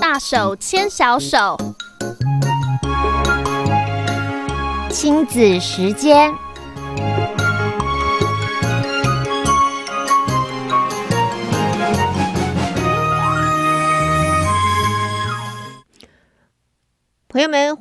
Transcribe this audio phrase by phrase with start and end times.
[0.00, 1.56] 大手牵小手，
[4.90, 6.32] 亲子时间。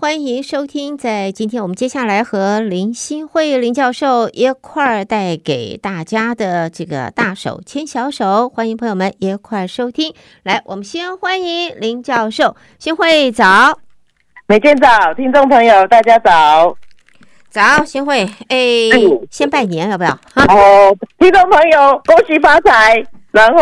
[0.10, 0.98] 欢迎收听。
[0.98, 10.16] 在今天，我们接下来和林新慧林教授一块儿带给大家的这个“大手牵小手”，欢迎朋友们一块儿收听。
[10.42, 12.56] 来，我们先欢迎林教授。
[12.80, 13.78] 新慧早，
[14.48, 16.76] 每天早，听众朋友大家早，
[17.52, 20.10] 早，新会，哎，嗯、先拜年要不要？
[20.10, 23.62] 哦，听众朋友恭喜发财，然后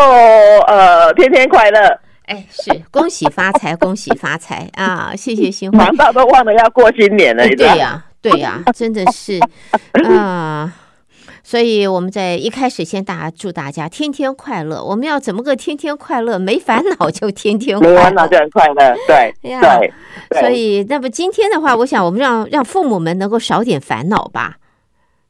[0.66, 2.00] 呃，天天快乐。
[2.28, 5.12] 哎，是恭喜发财， 恭喜发财啊！
[5.16, 7.48] 谢谢新欢，忙到都忘了要过新年了。
[7.56, 9.40] 对呀， 对呀，真的是
[10.14, 10.72] 啊！
[11.42, 14.84] 所以我们在一开始先大家祝大家天天快乐。
[14.84, 16.38] 我们要怎么个天天快乐？
[16.38, 18.94] 没烦恼就天天快乐，没烦恼就很快乐。
[19.06, 19.92] 对，对，
[20.38, 24.56] 所以那么今天的话，我想我们让让父母们能够少点烦恼吧。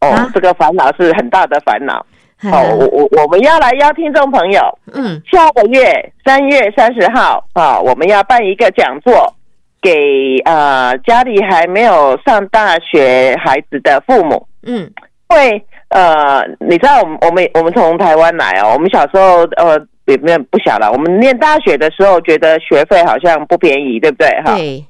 [0.01, 2.05] 哦，这个烦恼是很大的烦恼。
[2.41, 9.35] 好，我我我们要来邀听众朋友，嗯，下个月三月三十号啊，我们要办一个讲座，
[9.83, 14.89] 给呃家里还没有上大学孩子的父母，嗯，
[15.31, 24.29] 因为呃，你知道我们我们我们从台湾来哦，我们小时候呃也没有不小了，我们念大学的时候觉得学费好像不便宜，对不对？
[24.45, 24.57] 哈。
[24.57, 24.85] 对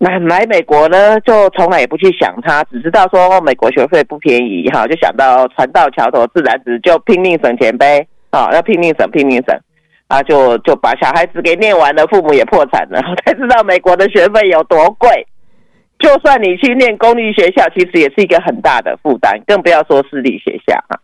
[0.00, 9.54] 来来美国呢，就从来也不去想它，只知道说美国学费不便宜哈，就想到船到桥头自然直，就拼命省钱呗啊，要拼命省拼命省
[10.08, 15.26] 啊，就就把小孩子给念完了，父母也破产了，才知道美国的学费有多贵。
[15.98, 20.98] 就算你去念公立学校，其实也是一个很大的负担，更不要说私立学校哈。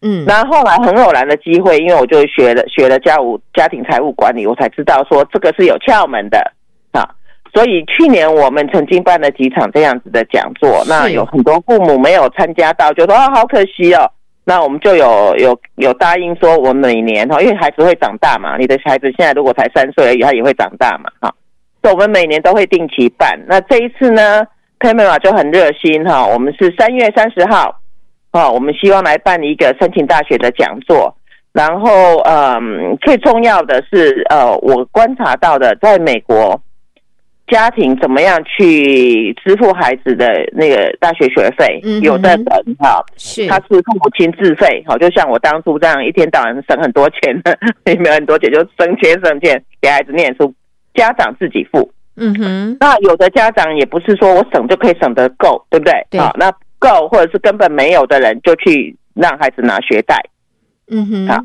[0.00, 6.40] 嗯，然后后来很偶然的机会，因为我就学了学了家务家庭财务管理，我才知道说这个是有窍门的。
[7.52, 14.08] 所以去年我们曾经办了几场这样子的讲座，那有很多父母没有参加到，就说啊好可惜哦。
[14.44, 21.34] 那我们就有有有答应说，我每年哈，因为孩子会长大嘛，你的孩子现在如果才三岁而已，他也会长大嘛，哈。
[21.82, 23.38] 所以我们每年都会定期办。
[23.46, 24.44] 那这一次呢
[24.78, 27.80] ，Pamela 就很热心哈，我们是三月三十号，
[28.30, 31.14] 啊，我们希望来办一个申请大学的讲座。
[31.52, 36.60] 然后嗯，最重要的是呃，我观察到的，在美国。
[37.50, 41.80] 家庭怎么样去支付孩子的那个大学学费？
[41.82, 42.44] 嗯、有的人
[42.78, 47.42] 哈，是他是父母亲自费，好，就像我当初这样，一天到晚省很多钱，
[47.86, 50.54] 也 没有很多钱，就省钱省钱给孩子念书，
[50.94, 51.92] 家长自己付。
[52.16, 56.06] 嗯哼，那有的家长也不是说我省就可以省得够，对不对？
[56.10, 60.16] 对，好，那够或者是根本没有的人，就去让孩子拿学贷。
[60.90, 61.42] 嗯哼，好，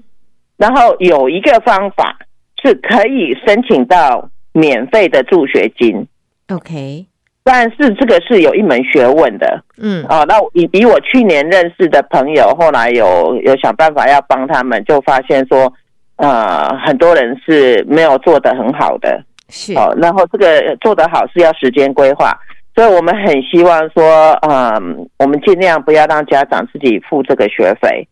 [0.57, 2.17] 然后有一个方法
[2.61, 4.29] 是可以申请到。
[4.57, 6.07] 免费的助学金
[6.47, 7.05] ，OK，
[7.43, 15.71] 但是这个是有一门学问的，嗯，哦，那以以我去年认识的朋友，后来有有想办法要帮他们，就发现说，
[16.15, 22.31] 呃，很多人是没有做得很好的，是，哦，然后这个做得好是要时间规划，
[22.73, 28.07] 所以我们很希望说，嗯，我们尽量不要让家长自己付这个学费，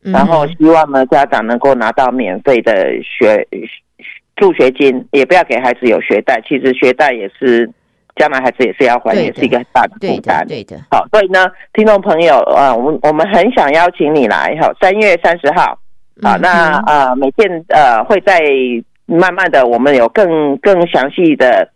[0.00, 2.72] 然后希望呢，家长能够拿到免费的
[3.02, 3.46] 学。
[4.42, 7.70] 助学金也不要给孩子有学贷，其实学贷也是
[8.16, 10.44] 将来孩子也是要还，也是一个很大的负担。
[10.48, 15.78] 对的，好，所以呢，听众朋友啊，我们我们很想邀请你来，哈，三月三十号，
[16.20, 18.40] 好，那呃，每件呃会在
[19.06, 21.68] 慢慢的，我们有更更详细的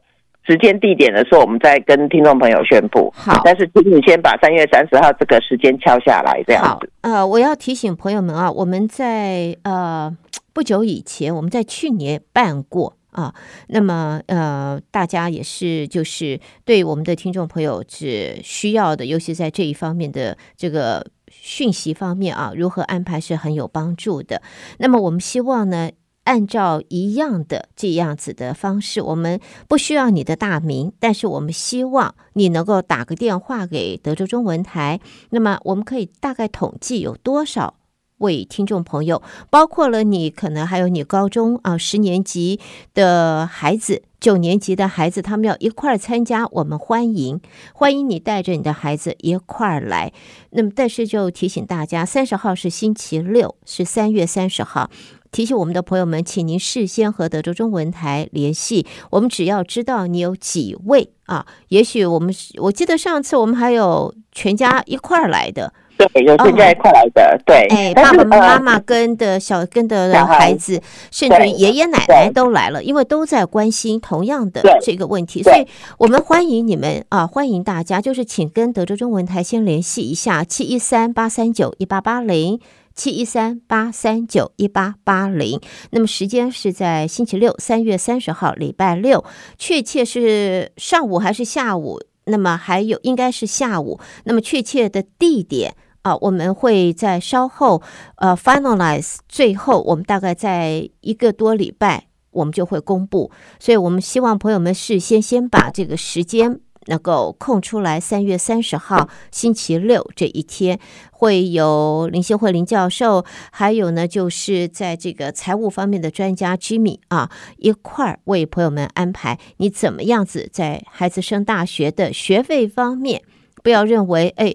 [0.45, 3.13] 时间地点的时候，我们再跟听众朋友宣布。
[3.17, 6.91] 好，但是请你先把三月三十号这个时间敲下来，这样子。
[7.03, 10.13] 好，呃，我要提醒朋友们啊，我们在呃。
[10.57, 13.35] 不久以前，我们在去年办过啊。
[13.67, 24.41] 那么，呃，大家也是就是对我们的听众朋友是需要的，尤其在这一方面的这个讯息方面啊，如何安排是很有帮助的。
[24.79, 25.91] 那么，我们希望呢，
[26.25, 29.39] 按照一样的这样子的方式，我们
[29.69, 35.01] 不需要你的大名，但是我们希望你能够打个电话给德州中文台。
[35.29, 37.75] 那么，我们可以大概统计有多少。
[38.19, 42.59] 为听众朋友，包括了你，可能还有你高中啊十年级
[42.95, 47.41] 的孩子、九年级的孩子，他们要一块儿参加，我们欢迎，
[47.75, 50.13] 欢迎你带着你的孩子一块儿来。
[50.51, 54.91] 那么，但是就提醒大家，三十号是星期六，是三月三十号。
[55.33, 58.87] 提醒我们的朋友们，请您事先和德州中文台联系。
[59.11, 65.75] 我们只要知道你有几位啊，也许我们我记得上次我们还有全家一块儿来的。
[65.97, 67.67] 对，有现在快来的，对。
[67.71, 75.67] 哎，爸爸妈妈跟的小跟的孩子，甚至爷爷奶奶都来了，因为都在关心同样的这个问题，所以
[75.99, 82.61] 我们欢迎你们啊，欢迎大家，就是请跟德州中文台先联系一下，七一三八三九一八八零。
[82.95, 85.61] 七一三八三九一八八零，
[85.91, 89.23] 那么时间是在星期六，三月三十号，礼拜六，
[89.59, 92.01] 确切是上午还是下午？
[92.25, 94.01] 那么还有应该是下午。
[94.25, 95.75] 那么确切的地点
[96.07, 97.83] 啊，我们会在稍后
[98.19, 103.33] 呃 finalize，最后我们大概在一个多礼拜，我们就会公布。
[103.59, 106.61] 所以我们希望朋友们事先先把这个时间。
[106.89, 110.79] 能够空出来，三月三十号星期六这一天，
[111.11, 123.23] 会有林信惠林教授，还有呢，就是在这个财务方面的专家 Jimmy 啊，一块儿为朋友们安排你怎么样子在孩子升大学的学费方面，
[123.65, 124.55] 不要认为哎，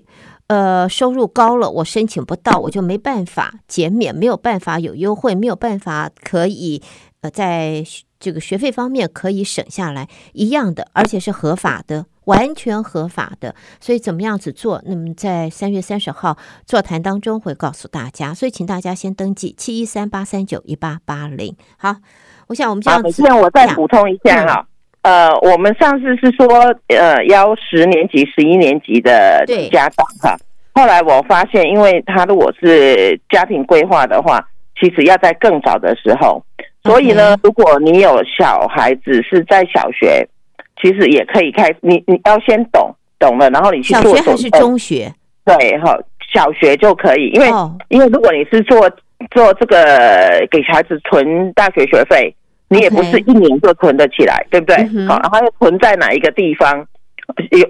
[0.52, 6.82] 呃，收入高了我申请不到，我就没办法减免，没有办法有优惠，没有办法可以
[7.22, 7.86] 呃在
[8.20, 12.06] 这个学费方面可以省下来一样的，而且是合法的。
[12.26, 14.82] 完全合法的，所以怎么样子做？
[14.86, 21.56] 那么在三月三十号座谈当中会告诉大家，所以请大家先登记七一三八三九一八八零。
[21.78, 21.96] 好，
[22.48, 24.68] 我想我们这样子，我再补充一下哈，嗯、
[25.04, 26.48] 呃，我们上次是说
[26.88, 30.38] 呃邀十年级、十一年级的家长哈，
[30.74, 34.48] 后来我发现，因为他如果是家庭规划的话，
[34.80, 36.44] 其实要在更早的时候，
[36.84, 40.28] 所以呢如果你有小孩子是在小学。
[40.82, 44.18] 其实也可以开，你你要先懂懂了，然后你去做。
[44.18, 45.14] 小学还是中学？
[45.46, 45.96] 对哈，
[46.34, 48.90] 小学就可以，因为、哦、因为如果你是做
[49.30, 52.34] 做这个给孩子存大学学费，
[52.72, 54.76] 你也不是一年就存得起来对不对？
[55.08, 56.88] 好，然后又存在哪一个地方？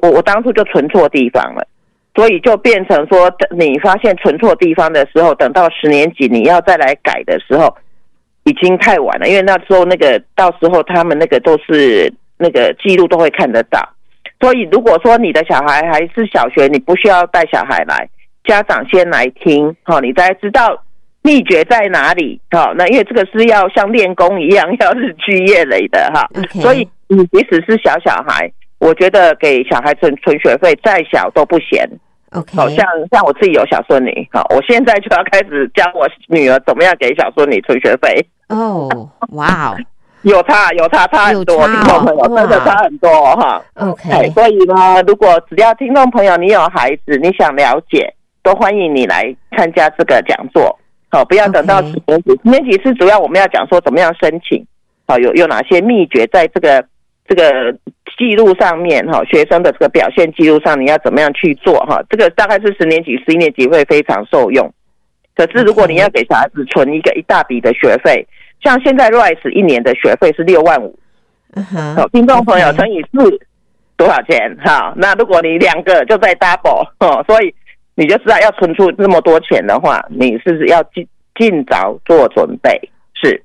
[0.01, 1.67] 我我当初就存错地方了，
[2.15, 7.75] 所以就变成说，你发现存错地方的时候，等到十年级你要再来改的时候，
[8.45, 12.13] 已经太晚了，因为那时候那个到时候他们那个都是。
[12.43, 13.79] 那个记录都会看得到，
[14.39, 18.09] 所以如果说你的小孩还是小学，你不需要带小孩来，
[18.43, 20.83] 家长先来听，好，你才知道
[21.23, 26.27] 秘诀在哪里，好，那因为这个是要像练功一样，要日积月累的哈.
[26.61, 31.87] 所以你即使是小小孩，我觉得给小孩存存学费再小都不嫌
[32.31, 39.77] ，OK，好像像我自己有小孙女，好，我现在就要开始教我女儿怎么样给小孙女存学费，哦，哇哦。
[40.23, 43.59] 有差有差差很多，听众朋友真的差很多哈。
[43.73, 48.13] OK，所以呢，如果只要听众朋友你有孩子，你想了解，
[48.43, 50.77] 都欢迎你来参加这个讲座。
[51.11, 54.65] 好，不要等到十年级，十年级是主要我们要讲说怎么样申请。
[55.07, 56.83] 好，有有哪些秘诀在这个
[57.27, 57.71] 这个
[58.17, 59.23] 记录上面哈？
[59.25, 62.01] 学生的这个表现记录上，你要怎么样去做哈？
[62.09, 64.73] 这个大概是十年级、十一年级会非常受用。
[65.35, 68.25] 可是如果你要给小孩子存一个一大笔的学费。
[68.63, 70.95] 像现在 Rise 一年的学费是六万五，
[71.95, 73.39] 好，听众朋友乘以四
[73.97, 74.55] 多少钱？
[74.63, 77.51] 哈，那如果你两个就在 double，哦，所以
[77.95, 82.79] 你就知道要存出这么多钱的话，你是不是要尽尽早做准备？
[83.13, 83.43] 是。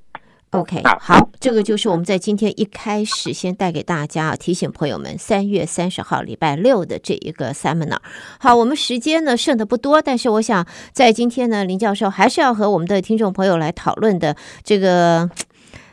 [0.51, 7.99] OK，好，好，这个就是我们在今天一开始先带给大家提醒朋友们，三月三十号礼拜六的这一个 seminar。
[8.39, 15.29] 好，我们时间呢剩的不多，但是我想在今天呢，林教授还是要和我们的听众朋友来讨论的这个，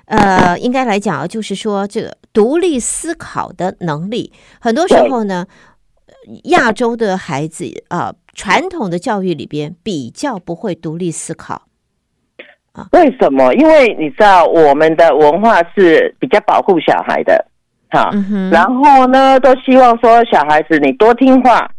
[0.05, 4.31] 呃，应该来讲就是说这个独立思考的能力，
[4.62, 5.45] 很多时候呢，
[6.46, 11.63] 亚洲的孩子啊，传统的教育里边比较不会独立思考。
[12.92, 13.53] 为什么？
[13.53, 17.46] 因为你知道我们的文化是比较保护小孩的，
[17.92, 21.70] 哈，嗯、然后呢，都希望说小孩子你多听话，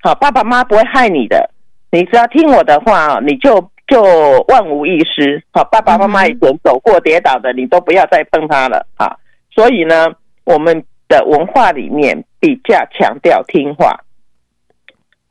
[0.00, 1.50] 好，爸爸妈妈不会害你的，
[1.90, 4.02] 你只要听我的话，你就就
[4.48, 9.14] 万无一失，好，爸爸妈妈以前走过跌倒的，你都不要再碰他了，啊，
[9.50, 10.06] 所以呢，
[10.44, 14.00] 我们的文化里面比较强调听话，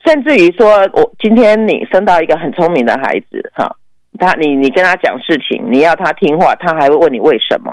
[0.06, 3.76] 甚至于说我今天你生到一个很聪明的孩子，哈。
[4.20, 7.72] 他，你你跟他讲事情，你要他听话，他还会问你为什么？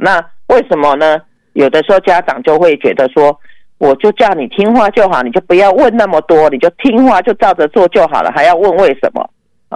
[0.00, 1.18] 那为什么呢？
[1.54, 3.40] 有的时候家长就会觉得说，
[3.78, 9.30] 我就叫你听话就好，你就不要问那么多，你就听话就照着做就好了，还要问为什么？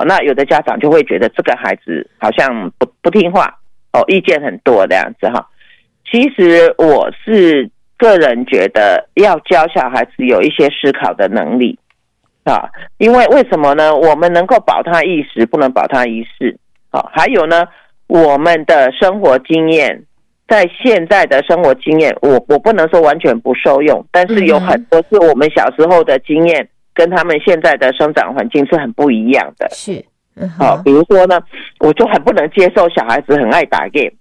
[0.05, 3.59] 那有的家长就会觉得这个孩子好像不不听话
[3.95, 5.49] 哦，意见很多这样子哈。
[6.05, 11.79] 其实我是个人觉得要教小孩子有一些思考的能力。
[12.45, 13.93] 啊，因为为什么呢？
[13.93, 16.57] 我们能够保他一时，不能保他一世。
[16.91, 17.67] 好，还有呢，
[18.07, 20.01] 我们的生活经验，
[20.47, 29.69] 在现在的生活经验，我我不能说完全不受用，但是有很多是我们小时候的经验，跟他们现在的生长环境是很不一样的。
[29.71, 30.05] 是，
[30.57, 31.41] 好、嗯，比如说呢，
[31.81, 34.13] 我就很不能接受小孩子很爱打 game。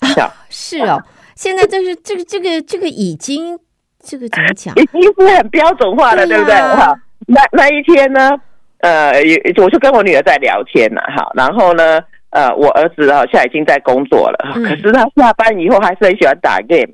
[0.48, 1.02] 是哦，
[1.34, 3.58] 现在就是这个这个这个已经
[4.02, 4.74] 这个怎么 讲？
[4.76, 6.54] 已经是很标准化了，对，不对？
[6.54, 6.94] 哈，
[7.26, 8.30] 那那一天呢，
[8.80, 9.12] 呃，
[9.62, 16.92] 我就跟我女儿在聊天呢，哈，然后呢，呃，我儿子好像已经在工作了，嗯、可是他下班以后还是很喜欢打 game，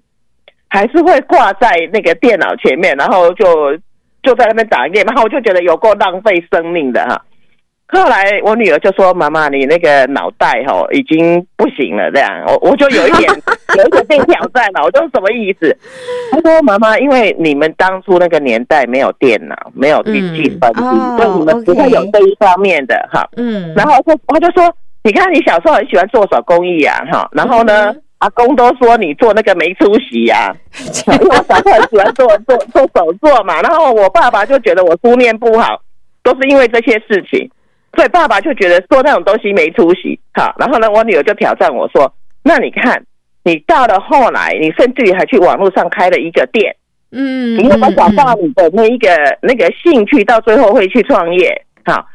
[0.68, 3.76] 还是会挂在那个电脑前面，然后就
[4.22, 7.24] 就在那边打 game，然后我就觉得有够浪费生命的哈。
[7.90, 13.30] 后来我女儿就说：“妈妈，你那个脑袋哈已经不行了。”这样，我我就有一点
[13.78, 14.82] 有一点被挑战了。
[14.84, 15.74] 我说什么意思？
[16.30, 20.70] 她说：“妈妈，因为你们当初那个年代没有电脑，没有笔记本，
[21.16, 23.72] 所以你们不会有这一方面的哈。”嗯。
[23.74, 24.70] 然后她她就说
[25.02, 27.26] ：“你看，你小时候很喜欢做手工艺啊，哈。
[27.32, 30.54] 然后呢，阿公都说你做那个没出息呀，
[31.08, 33.62] 因为我小时候很喜欢做做做手作嘛。
[33.62, 35.80] 然后我爸爸就觉得我书念不好，
[36.22, 37.50] 都是因为这些事情。”
[37.94, 42.12] 所以爸爸就觉得说那种东西没出息，好，然后呢，我女儿就挑战我说
[42.44, 43.02] ：“那你看，
[43.42, 46.76] 你到了后来，你甚至于还去网络上开了一个店，
[47.10, 49.08] 嗯，你有没有找到你的那一个
[49.40, 51.64] 那个兴趣，到最后会去创业？
[51.84, 52.06] 好，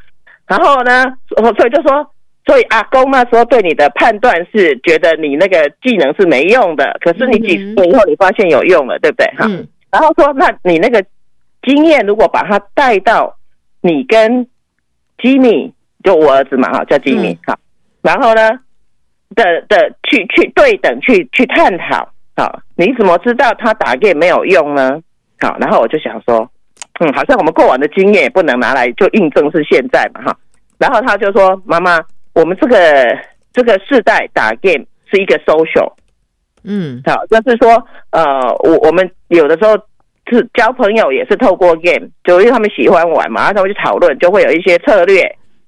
[0.48, 2.08] 然后呢，所以就说，
[2.46, 9.26] 所以阿公那时候对你的判断是觉得你那个技能是没用的，可是你几十年以后你发现有用了，对不对？
[9.36, 9.50] 哈，
[9.92, 11.04] 然后说，那你那个
[11.64, 13.36] 经验如果把它带到
[13.82, 14.48] 你跟
[15.24, 17.58] 吉米就我儿子嘛，哈，叫吉米，好，
[18.02, 18.52] 然后呢
[19.34, 25.02] 的的去去对等去去探讨，好，你怎么知道他打 game 没有用呢？
[25.40, 26.46] 好，然后我就想说，
[27.00, 30.38] 嗯，好像我们过往的经验也不能拿来就印证是现在嘛，哈，
[30.78, 32.02] 然后他就说，妈妈，
[32.34, 33.18] 我们这个
[33.54, 35.94] 这个世代打 game 是一个 social，
[36.66, 39.82] 嗯，好，就是说，呃，我我们有的时候。
[40.30, 45.24] 是交朋友也是透过 game，就因为他们喜欢玩嘛，然后他们去讨论，就会有一些策略，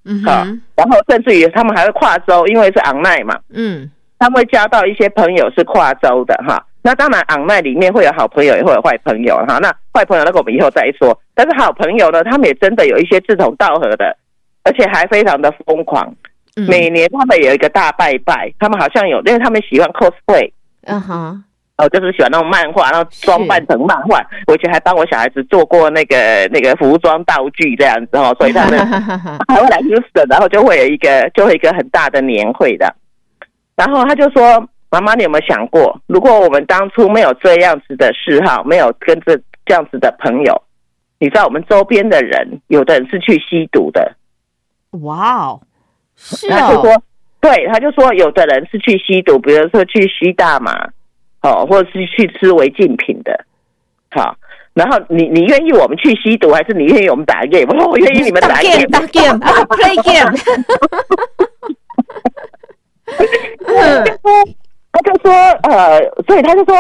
[0.05, 0.45] 嗯，好，
[0.75, 6.65] 然后甚至于他们还会跨州，因为是 online 嘛，嗯，他们会交到一些朋友是跨州的哈。
[6.81, 9.57] 那当然 online 里面会有好朋友，也会有坏朋友哈。
[9.59, 14.15] 那坏朋友那个我们以后再说，但是好朋友呢，他们也真的有一些志同道合的，
[14.63, 16.15] 而且还非常的疯狂。
[16.69, 20.51] 每年他们有一个大拜拜，他们好像有，因为他们喜欢 cosplay，
[20.83, 21.43] 嗯哼。
[21.77, 24.25] 哦，就是喜欢那种漫画，然后装扮成漫画。
[24.47, 28.79] 我以前还帮我小孩子做过那个那个服装道具这样子哦，所以他们
[29.49, 32.95] 还会来 Houston，然后就会有一个就会一个很大的年会的。
[33.75, 40.61] 然后他就说：“妈妈，你有没有想过，如果我们当初没有这样子的嗜好，没有跟着这样子的朋友，
[41.19, 44.15] 你知道我们周边的人，有的人是去吸毒的。”
[45.03, 45.61] 哇哦，
[46.15, 46.57] 是啊。
[46.61, 47.03] 他就说，
[47.41, 50.87] 对，他就说，有的人是去吸毒，比如说去吸大麻。
[51.45, 53.45] 哦，或者是去吃违禁品的，
[54.09, 54.35] 好，
[54.73, 57.71] 然后你你愿意我们去吸毒，还是你愿意我们打 game？
[57.85, 60.35] 我愿意你们打 game，打 game，play game。
[64.91, 65.31] 他就说，
[65.69, 66.75] 呃，所以他就说，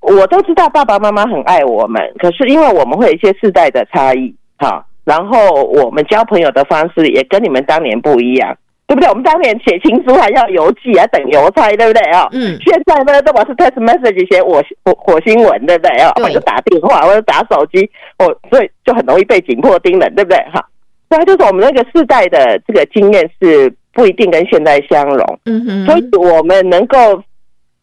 [0.00, 8.56] 我都知道爸爸妈妈很爱我们，可是因为我们会有一些世代的差异，哈，然后我们交朋友的方式也跟你们当年不一样。
[8.88, 9.08] 对不对？
[9.10, 12.26] 我们当年写情书还要邮寄，还等邮差，对不对啊？
[12.32, 12.58] 嗯。
[12.64, 16.10] 现在呢，都把是 text message 写火火火星文，对不对啊？
[16.16, 20.38] 或者打电话，或者打手机，哦，所以就很容易被紧迫盯人，对不对？
[20.52, 20.66] 哈。
[21.10, 25.38] 所以就是我们那个世代的这个经验是不一定跟现在相容。
[25.44, 25.86] 嗯哼。
[25.86, 27.22] 所以我们能够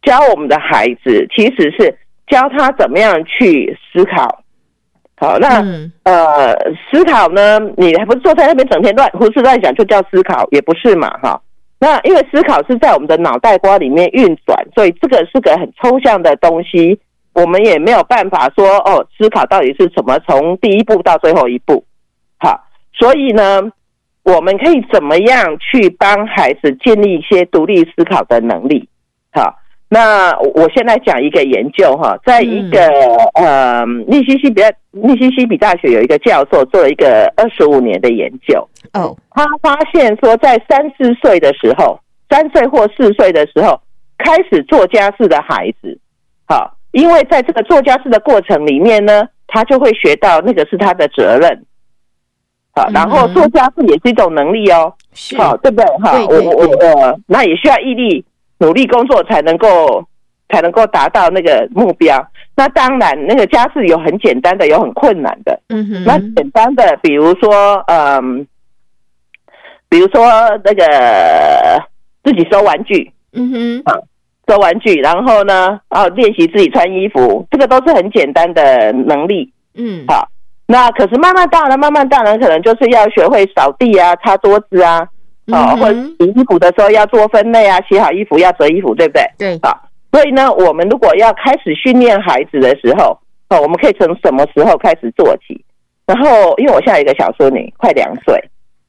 [0.01, 1.95] 教我们的孩子，其实是
[2.25, 4.41] 教他怎么样去思考。
[5.17, 6.53] 好，那、嗯、呃，
[6.91, 7.57] 思考呢？
[7.77, 11.09] 你还不是坐在那边整天乱胡思乱想，就叫思考，也不是嘛？
[11.23, 11.41] 哈，
[11.79, 16.99] 那因为思考是在我们的脑袋瓜里面运转，所以这个是个很抽象的东西，
[17.33, 21.85] 我们也没有办法说哦，思考到底是什么，从第一步到最后一步。
[22.37, 23.61] 好，所以呢，
[24.23, 28.89] 我们可以怎么样去帮孩子建立一些独立思考的能力？
[29.31, 29.59] 好。
[29.87, 32.79] 那我现在讲一个研究哈，在一个
[33.35, 34.61] 呃密西西比
[34.91, 41.99] 密西西比大学有一个教授做了一个二十五年的研究哦，他发现说在三四岁的时候，
[42.29, 43.79] 三岁或四岁的时候
[44.17, 45.97] 开始做家事的孩子，
[46.47, 51.63] 好，因为在这个做家事的过程里面呢，他就会学到那个是他的责任，
[52.73, 54.91] 好，然后做家事也是一种能力哦，
[55.37, 55.85] 好，对不对？
[55.97, 58.25] 哈，我我我，那也需要毅力。
[58.59, 60.03] 努力工作才能够
[60.49, 62.25] 才能够达到那个目标。
[62.55, 65.59] 那当然，那个家事有很简单的，有很困难的。
[65.69, 66.03] 嗯哼。
[66.05, 68.47] 那简单的，比如说，嗯，
[69.89, 70.25] 比如说
[70.63, 71.83] 那个
[72.23, 73.11] 自己收玩具。
[73.33, 73.81] 嗯哼。
[73.83, 73.99] 啊，
[74.47, 79.51] 收玩具，然后呢，啊，练习自己穿衣服，这个都是很简单的能力。
[79.73, 80.05] 嗯。
[80.07, 80.29] 好，
[80.67, 85.05] 那可是慢慢大了，慢慢大了，可能就是要学会扫地啊、擦桌子啊，
[85.51, 89.23] 啊、嗯，或者洗衣服的时候要做分类啊，洗好衣服要折衣服，对不对？
[89.37, 89.75] 对，啊，
[90.11, 95.63] 所以呢，我们如果要开始训练孩子的时候，哦，我们可以从什么时候开始做起？
[96.07, 98.39] 然后，因为我现在有一个小孙女，快两岁，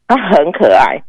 [0.09, 1.03] 她很可爱。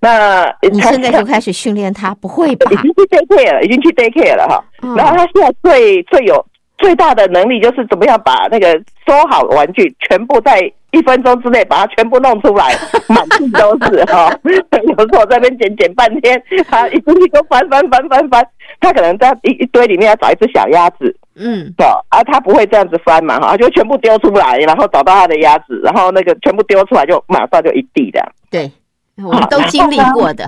[0.00, 2.70] 那你现在就开始训练她，不会吧？
[2.70, 4.64] 已经去 daycare 了，已经去 daycare 了哈。
[4.82, 6.44] 哦、然后她现在最最有。
[6.80, 8.72] 最大的能力就是怎么样把那个
[9.06, 10.58] 收好的玩具全部在
[10.92, 12.74] 一分钟之内把它全部弄出来，
[13.06, 14.40] 满地都是 哈、哦。
[14.44, 18.44] 有时候我在那边捡捡半天，他一进去就翻翻翻翻翻，
[18.80, 28.20] 他可能在一一堆里面要找一只小鸭子，嗯，对，啊，他不会这样子翻嘛哈，就全部丢出来，然后找到他的鸭子，然后那个全部丢出来就马上就一地的。
[28.50, 28.70] 对，
[29.22, 30.44] 我们都经历过的。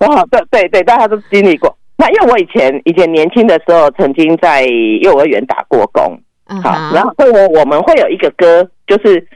[0.00, 1.76] 哦，对对对，大家都经历过。
[1.98, 4.62] 那因为我以前以前年轻的时候，曾经在
[5.00, 6.18] 幼儿园打过工，
[6.62, 9.26] 好，然后我我们会有一个歌，就是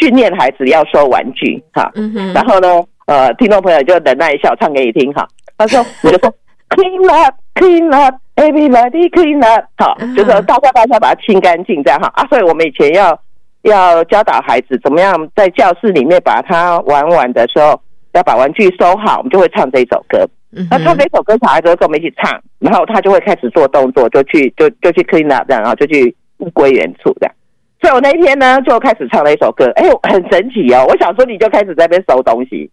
[0.00, 1.90] 训练孩子要收玩具，哈，
[2.32, 6.32] 然后呢，呃，听众朋友就忍耐一下，我唱给你听，哈，他说 我就说
[6.70, 13.18] clean up clean up everybody clean up，好，就是大家大家把它清干净，这样哈啊，所以我们以前要
[13.62, 17.80] 要教导孩子怎么样在教室里面把它玩完的时候，
[18.16, 20.26] 要把玩具收好，我们就会唱这首歌。
[20.70, 27.34] 那唱这首歌，小孩子跟我们一起唱，然后他就会开始做动作，就去就就去 clean up 这样，然后就去物归原处这样。
[27.80, 30.86] 所以我那一天呢，就开始唱了一首歌，哎呦，很神奇哦！
[30.88, 32.70] 我想说，你就开始在那边收东西，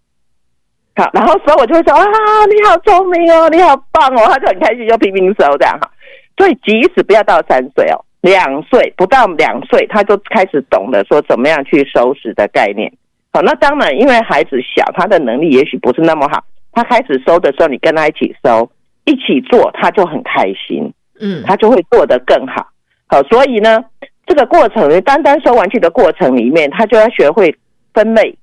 [0.96, 2.06] 好，然后所以我就会说啊，
[2.50, 5.92] 你好聪明哦，你好棒哦，他就很开心，就拼命收这样哈。
[6.38, 12.92] 所以即使不要到三岁哦，两岁不到两岁，他就开始懂得说怎么样去收拾的概念。
[13.34, 16.44] 好，那当然，因为孩子小，他的能力也许不是那么好。
[16.72, 18.70] 他开始收的时候，你跟他一起收，
[19.06, 22.68] 一起做，他就很开心，嗯，他就会做得更好。
[23.08, 23.84] 好，所以呢，
[24.28, 27.56] 这个过程，单单收玩具的过程里面，他就要学会
[27.94, 28.38] 分类，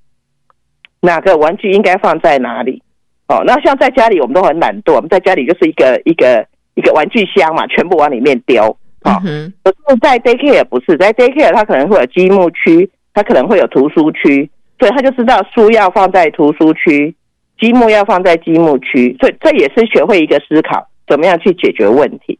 [0.99, 2.83] 哪个玩具应该放在哪里。
[3.27, 6.45] 哦，那像在家里，我们都很懒惰，我们在家里就是一个一个
[6.75, 8.63] 一个玩具箱嘛，全部往里面丢。
[9.03, 14.49] 好，嗯，可是在 daycare 也不是，在 daycare 他可能会有积木区，他可能会有图书区，
[14.81, 17.15] 所以他就知道书要放在图书区。
[17.59, 22.39] 积木要放在积木区，所以这也是学会一个思考，怎么样去解决问题。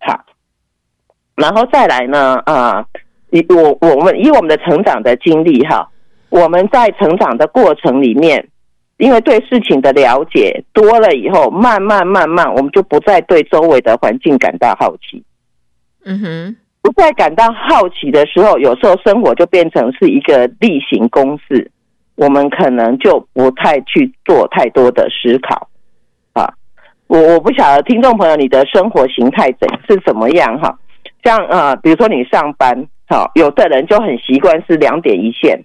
[0.00, 0.24] 好，
[1.36, 2.42] 然后再来呢？
[2.46, 2.84] 啊，
[3.30, 5.88] 以我我们以我们的成长的经历哈，
[6.30, 8.48] 我们在成长的过程里面，
[8.96, 15.22] 因为对事情的了解多了以后，慢慢慢慢，我们就不再对周围的环境感到好奇。
[16.04, 21.70] 嗯哼，不再感到好奇的时候，有时候生活就变成是一个例行公事。
[22.16, 25.68] 我们可能就不太去做太多的思考。
[26.32, 26.52] 啊，
[27.06, 30.78] 我我不晓得听众朋友你的生活形态怎是怎么样哈，
[31.22, 35.62] 像啊，比如说你上班好，有的人就很习惯是两点一线，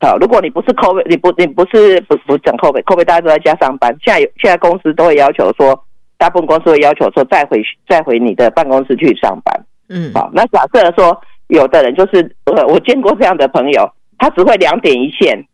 [0.00, 5.84] 好，如果你不是 COVID，你不你不是不不讲 COVID，COVID 大家都在家上班，现在有现在公司都会要求说，
[6.18, 13.88] 大部分公司会要求说再回再回你的办公室去上班，嗯，好，那假设说有的人就是呃，我见过这样的朋友。
[14.18, 15.46] 他只会两点一线，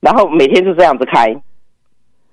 [0.00, 1.34] 然后每天就这样子开。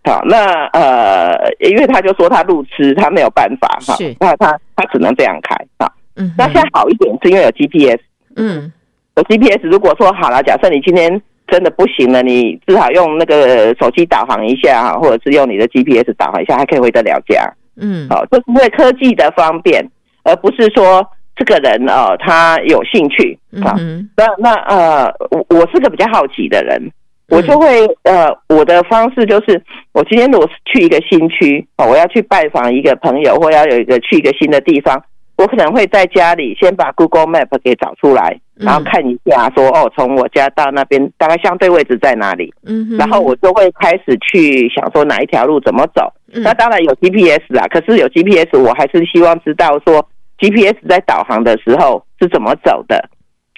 [0.03, 5.91] 好，那呃，因为他就说他路痴，他没有办法哈，那他他只能这样开啊。
[6.15, 7.99] 嗯，那现在好一点是因为有 GPS。
[8.35, 8.71] 嗯，
[9.15, 17.43] 有 GPS，如果说好了，假设你今天真的不行了，你至少用那个手机导航一下哈，或者是用你的 GPS 导航一下，还可以回得了家。
[17.75, 19.85] 嗯，好，这是因为科技的方便，
[20.23, 21.05] 而不是说。
[21.37, 23.75] 这个人哦，他有兴趣啊。
[24.15, 26.91] 那那呃，我我是个比较好奇的人，
[27.29, 29.61] 我就会呃，我的方式就是，
[29.93, 35.01] 我今天如果去一个新区哦，我要去拜访一个朋友，或要有一个去一个新的地方，
[35.37, 42.51] 我可能会在家里先把 Google Map 给找出来，然后看一下说哦，从我家到那边大概相对位置在哪里。
[42.65, 46.11] 嗯，然后我就会开始去想说哪一条路怎么走。
[46.25, 50.07] 那当然有 GPS 啊，可是有 GPS，我还是希望知道说。
[50.39, 53.09] GPS 在导航的时候是怎么走的？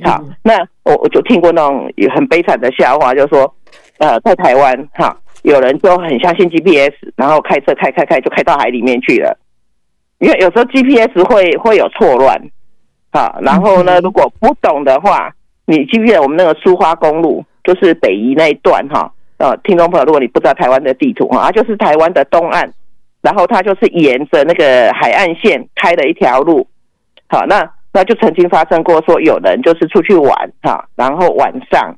[0.06, 3.54] 好，那我我就听过那种很悲惨的笑话，就是说，
[3.98, 5.14] 呃，在台湾哈，
[5.44, 9.38] 有人就很相信 GPS，然后开车开开开就开到海里面去了，
[10.20, 12.42] 因为有时候 GPS 会会有错乱，
[13.12, 15.30] 好，然后呢，如果不懂的话，
[15.66, 19.12] 你记不记得我们那个苏花公路，就是北宜那一段哈？
[19.38, 22.74] 呃，听众朋友，如果你不知道台湾的地图哈，它就是台湾的东岸。
[23.22, 26.68] 然后他就是沿着那个海岸线开了一条路，
[27.28, 31.96] 好，那那就曾经发生过说有人就是出去玩哈，然后晚上，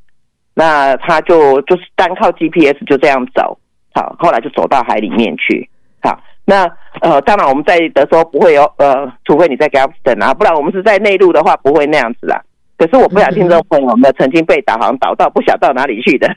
[0.55, 3.57] 那他就就是单靠 GPS 就这样走，
[3.93, 5.69] 好，后来就走到海里面去，
[6.01, 6.63] 好，那
[7.01, 12.41] 呃，当然我们在的时候不会有呃，除非你在 Galveston 啊，不然我们是在内陆的话不会那样子啦。
[12.77, 16.27] 可是我不晓得听众朋友有没有曾经被导航导到不晓到哪里去的？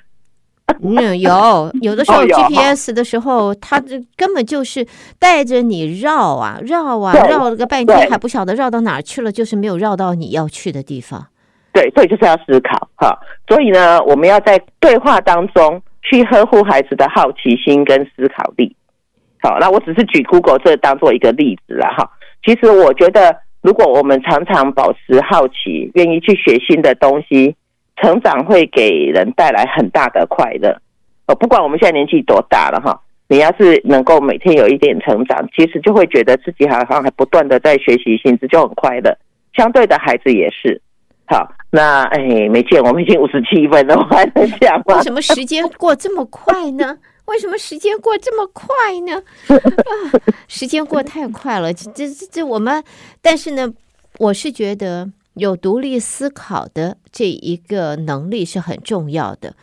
[0.83, 4.87] 嗯，有有的时候 GPS 的时候，它这根本就是
[5.19, 11.27] 带着你绕啊绕啊绕了个半天，还不晓得绕到哪儿去了，就是没有绕到你要去的地方。
[11.73, 13.19] 对，所以就是要思考哈。
[13.47, 18.75] 所以呢，我们要在对话当中去呵护孩子的好奇心跟思考力。
[19.43, 22.11] 好，那我只是举 Google 这当做一个例子了哈。
[22.45, 23.37] 其实我觉得。
[23.65, 27.57] 如果我们常常保持好奇，愿意去学新的东西，
[27.97, 30.77] 成长会给人带来很大的快乐。
[31.27, 39.17] 哦，不管我们现在年纪多大了哈，你要是能够每天有一点成长，其实就会觉得自己好像还不断的在学习，心智就很快乐。
[39.57, 40.81] 相对的孩子也是。
[41.27, 42.19] 好，那哎，
[42.51, 44.97] 没见，我们已经五十七分了，我还能讲吗？
[44.97, 46.99] 为什么时间过这么快呢？
[47.25, 48.67] 为什么时间过这么快
[49.07, 49.15] 呢？
[49.49, 52.85] 啊，时间过太快了，这这这我们，
[53.23, 53.73] 但是呢，
[54.19, 59.55] 我是觉得有独立思考的这一个能力是很重要的，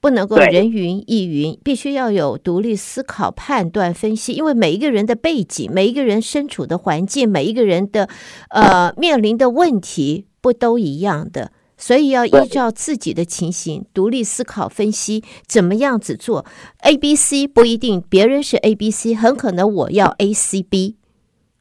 [0.00, 8.08] 不能够人云亦云，必须要有独立思考、判断、分析，因为每一个人的背景、每一个人身处的环境、每一个人的
[8.50, 11.52] 呃面临的问题不都一样的。
[11.80, 16.44] 所以要依照自己的情形独立思考分析，怎么样子做。
[16.80, 20.96] A B C 不一定，别人是 A B C，很可能我要 A C B，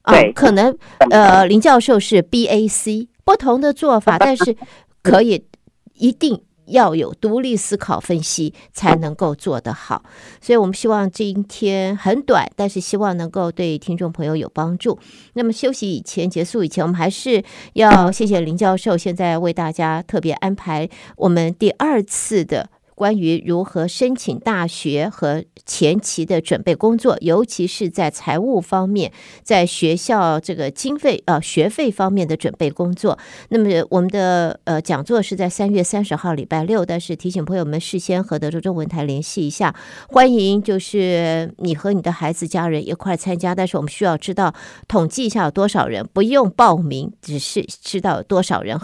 [0.02, 0.76] 啊，可能
[1.12, 4.56] 呃林教授是 B A C，不同的做法， 但是
[5.04, 5.46] 可以
[5.94, 6.42] 一定。
[6.70, 10.04] 要有独立思考分析才能够做得好，
[10.42, 15.00] 所以我们希望今天很短，但是希望能够对听众朋友有帮助。
[15.36, 22.70] 那么休息以前，结束以前，我们还是要谢谢林教授，现在为大家特别安排我们第二次的。
[22.98, 29.12] 关于如何申请大学和前期的准备工作，尤其是在财务方面，
[29.44, 33.20] 在学校这个经费呃学费方面的准备工作。
[33.50, 39.76] 那么我们的呃讲座是在三月三十号礼拜六，但是提醒朋友们事先和德州中文台联系一下，
[40.10, 43.54] 欢迎就是你和你的孩子家人一块参加。
[43.54, 44.56] 但是我们需要知道
[44.88, 48.76] 统计一下有多少人，不用报名，只是知道有多少人。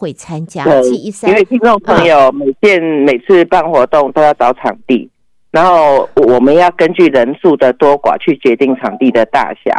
[0.00, 0.64] 会参加，
[1.28, 5.10] 因为听众朋友每件每次办活动都要找场地，
[5.50, 9.70] 然后我们要根据人数的多寡去决定场地的大小，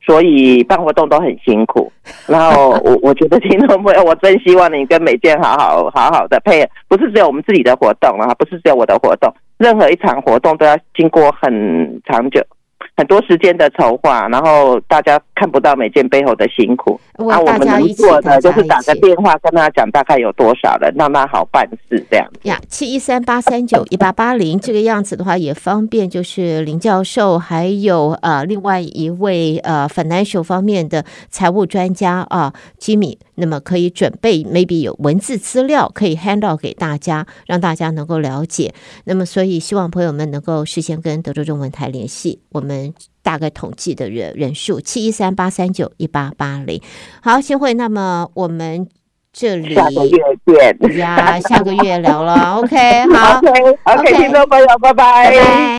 [0.00, 1.92] 所以办活动都很辛苦。
[2.26, 12.42] 然后我我觉得听众朋友，我真希望你跟美健好好好好的配合，不是只有我们自己的活动啊，不是只有我的活动，任何一场活动都要经过很长久。
[12.98, 16.98] 很多时间的筹划，然后大家看不到每件背后的辛苦。
[17.18, 22.60] 那我们能做的就是打个电话跟他讲大概有多少人，让他好办事这样呀。
[22.68, 38.72] 七一三八三九一八八零这个样子的话也方便，就是林教授还有呃另外一位呃 financial 方面的财务专家啊 Jimmy，那么可以准备 maybe 有文字资料可以 hand out 给大家，让大家能够了解。
[39.04, 42.94] 那么所以希望朋友们能够事先跟德州中文台联系我们。
[43.26, 46.80] 大概统计的人人数七一三八三九一八八零，
[47.20, 47.74] 好，新会。
[47.74, 48.88] 那么我们
[49.32, 52.58] 这里下个月见呀，下个月聊了。
[52.58, 52.76] OK，
[53.12, 55.24] 好，OK，OK，听众朋友，拜拜。
[55.24, 55.66] 拜拜。